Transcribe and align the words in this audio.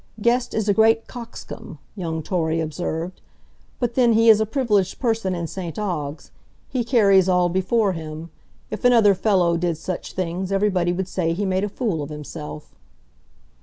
"Guest 0.19 0.55
is 0.55 0.67
a 0.67 0.73
great 0.73 1.05
coxcomb," 1.05 1.77
young 1.95 2.23
Torry 2.23 2.59
observed; 2.59 3.21
"but 3.79 3.93
then 3.93 4.13
he 4.13 4.29
is 4.29 4.39
a 4.41 4.47
privileged 4.47 4.97
person 4.99 5.35
in 5.35 5.45
St 5.45 5.77
Ogg's—he 5.77 6.83
carries 6.85 7.29
all 7.29 7.49
before 7.49 7.93
him; 7.93 8.31
if 8.71 8.83
another 8.83 9.13
fellow 9.13 9.57
did 9.57 9.77
such 9.77 10.13
things, 10.13 10.51
everybody 10.51 10.91
would 10.91 11.07
say 11.07 11.33
he 11.33 11.45
made 11.45 11.63
a 11.63 11.69
fool 11.69 12.01
of 12.01 12.09
himself." 12.09 12.73